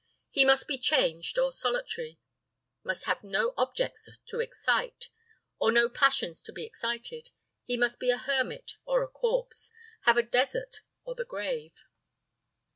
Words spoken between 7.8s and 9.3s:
be a hermit or a